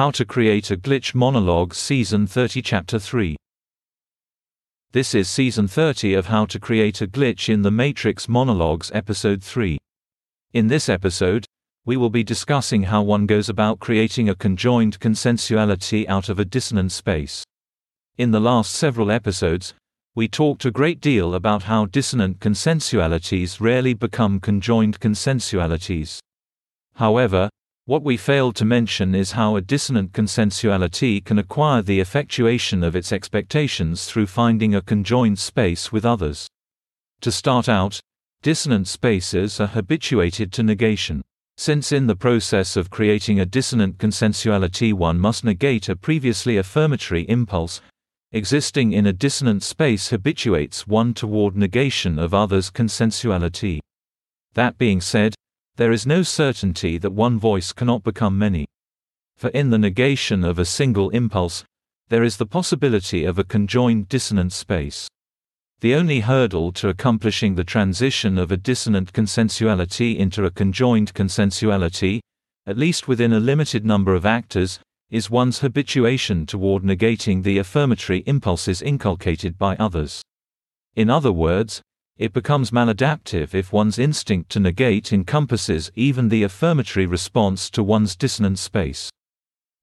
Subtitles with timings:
[0.00, 3.36] How to Create a Glitch Monologue Season 30 Chapter 3
[4.92, 9.42] This is Season 30 of How to Create a Glitch in the Matrix Monologues Episode
[9.42, 9.76] 3.
[10.54, 11.44] In this episode,
[11.84, 16.46] we will be discussing how one goes about creating a conjoined consensuality out of a
[16.46, 17.44] dissonant space.
[18.16, 19.74] In the last several episodes,
[20.14, 26.20] we talked a great deal about how dissonant consensualities rarely become conjoined consensualities.
[26.94, 27.50] However,
[27.90, 32.94] what we failed to mention is how a dissonant consensuality can acquire the effectuation of
[32.94, 36.46] its expectations through finding a conjoined space with others.
[37.20, 37.98] To start out,
[38.42, 41.20] dissonant spaces are habituated to negation.
[41.56, 47.22] Since in the process of creating a dissonant consensuality one must negate a previously affirmatory
[47.28, 47.80] impulse,
[48.30, 53.80] Existing in a dissonant space habituates one toward negation of others' consensuality.
[54.54, 55.34] That being said,
[55.80, 58.66] there is no certainty that one voice cannot become many.
[59.38, 61.64] For in the negation of a single impulse,
[62.10, 65.08] there is the possibility of a conjoined dissonant space.
[65.80, 72.20] The only hurdle to accomplishing the transition of a dissonant consensuality into a conjoined consensuality,
[72.66, 78.18] at least within a limited number of actors, is one's habituation toward negating the affirmatory
[78.26, 80.20] impulses inculcated by others.
[80.94, 81.80] In other words,
[82.20, 88.14] it becomes maladaptive if one's instinct to negate encompasses even the affirmatory response to one's
[88.14, 89.08] dissonant space.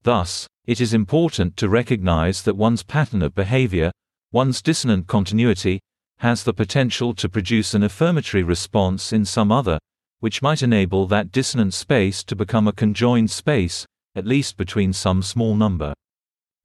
[0.04, 3.90] Thus, it is important to recognize that one's pattern of behavior,
[4.30, 5.80] one's dissonant continuity,
[6.18, 9.80] has the potential to produce an affirmatory response in some other,
[10.20, 15.22] which might enable that dissonant space to become a conjoined space, at least between some
[15.22, 15.92] small number.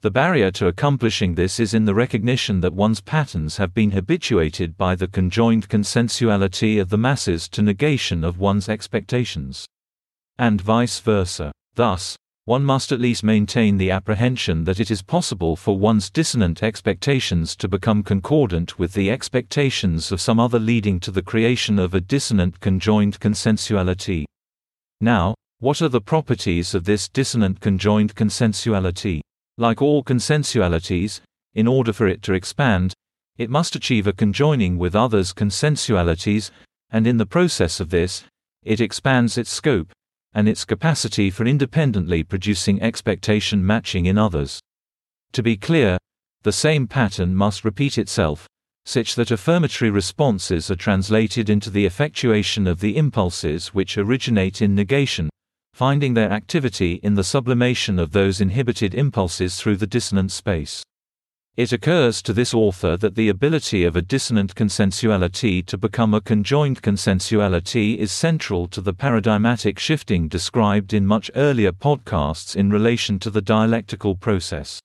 [0.03, 4.75] The barrier to accomplishing this is in the recognition that one's patterns have been habituated
[4.77, 9.65] by the conjoined consensuality of the masses to negation of one's expectations.
[10.37, 11.53] And vice versa.
[11.75, 16.63] Thus, one must at least maintain the apprehension that it is possible for one's dissonant
[16.63, 21.93] expectations to become concordant with the expectations of some other leading to the creation of
[21.93, 24.25] a dissonant conjoined consensuality.
[24.99, 29.21] Now, what are the properties of this dissonant conjoined consensuality?
[29.57, 31.21] Like all consensualities,
[31.53, 32.93] in order for it to expand,
[33.37, 36.49] it must achieve a conjoining with others' consensualities,
[36.89, 38.23] and in the process of this,
[38.63, 39.91] it expands its scope
[40.33, 44.59] and its capacity for independently producing expectation matching in others.
[45.33, 45.97] To be clear,
[46.41, 48.47] the same pattern must repeat itself,
[48.85, 54.73] such that affirmatory responses are translated into the effectuation of the impulses which originate in
[54.73, 55.29] negation,
[55.73, 60.83] finding their activity in the sublimation of those inhibited impulses through the dissonant space.
[61.55, 66.21] It occurs to this author that the ability of a dissonant consensuality to become a
[66.21, 73.19] conjoined consensuality is central to the paradigmatic shifting described in much earlier podcasts in relation
[73.19, 74.79] to the dialectical process.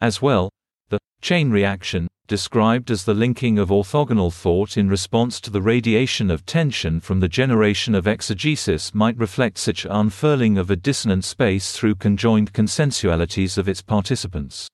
[0.00, 0.50] As well,
[0.88, 6.30] the chain reaction described as the linking of orthogonal thought in response to the radiation
[6.30, 11.76] of tension from the generation of exegesis might reflect such unfurling of a dissonant space
[11.76, 14.66] through conjoined consensualities of its participants.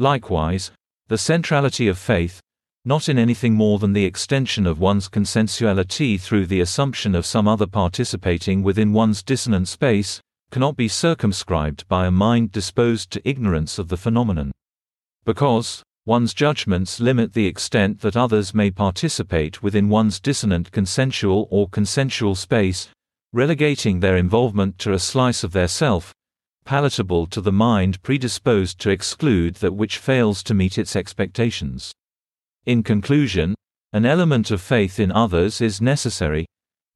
[0.00, 0.72] Likewise,
[1.06, 2.40] the centrality of faith,
[2.84, 7.46] not in anything more than the extension of one's consensuality through the assumption of some
[7.46, 13.78] other participating within one's dissonant space, cannot be circumscribed by a mind disposed to ignorance
[13.78, 14.50] of the phenomenon.
[15.24, 21.68] Because, One's judgments limit the extent that others may participate within one's dissonant consensual or
[21.68, 22.88] consensual space,
[23.32, 26.14] relegating their involvement to a slice of their self,
[26.64, 31.92] palatable to the mind predisposed to exclude that which fails to meet its expectations.
[32.64, 33.54] In conclusion,
[33.92, 36.46] an element of faith in others is necessary,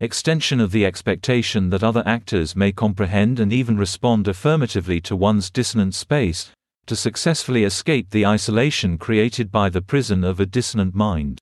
[0.00, 5.50] extension of the expectation that other actors may comprehend and even respond affirmatively to one's
[5.50, 6.50] dissonant space,
[6.87, 11.39] to successfully escape the isolation created by the prison of a dissonant mind.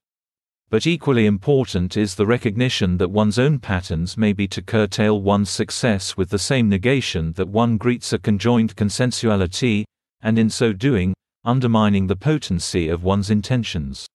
[0.71, 5.51] But equally important is the recognition that one's own patterns may be to curtail one's
[5.51, 9.85] success with the same negation that one greets a conjoined consensuality,
[10.23, 11.13] and in so doing,
[11.45, 14.07] undermining the potency of one's intentions.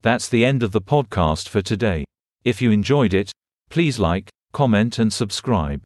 [0.00, 2.04] That's the end of the podcast for today.
[2.44, 3.30] If you enjoyed it,
[3.68, 5.82] please like, comment, and subscribe.